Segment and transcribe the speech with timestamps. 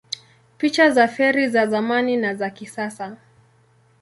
[0.57, 3.17] Picha za feri za zamani na za kisasa